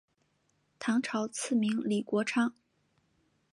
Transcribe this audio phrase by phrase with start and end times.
[0.79, 2.55] 唐朝赐名李国昌。